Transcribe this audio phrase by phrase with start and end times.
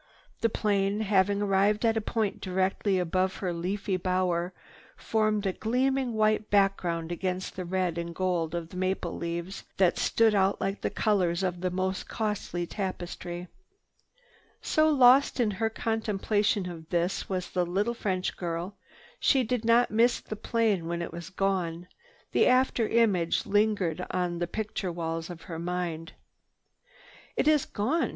[0.39, 4.51] The plane, having arrived at a point directly above her leafy bower,
[4.97, 10.33] formed a gleaming white background against which the red and gold of maple leaves stood
[10.33, 13.45] out like the colors of the most costly tapestries.
[14.59, 18.75] So lost in her contemplation of this was the little French girl,
[19.19, 21.87] she did not miss the plane when it was gone.
[22.31, 26.13] The after image lingered on the picture walls of her mind.
[27.37, 28.09] "It is gone!"